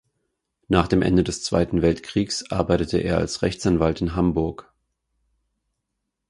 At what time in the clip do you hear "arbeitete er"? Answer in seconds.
2.49-3.19